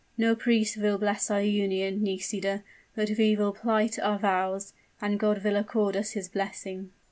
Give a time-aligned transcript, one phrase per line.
[0.17, 2.63] No priest will bless our union, Nisida;
[2.95, 6.89] but we will plight our vows and God will accord us his blessing."